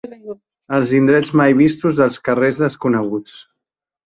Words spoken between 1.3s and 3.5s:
mai vistos, dels carrers desconeguts.